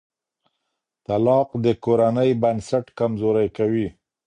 طلاق 1.05 1.49
د 1.65 1.67
کورنۍ 1.83 2.31
بنسټ 2.41 2.85
کمزوری 2.99 3.47
کوي. 3.57 3.87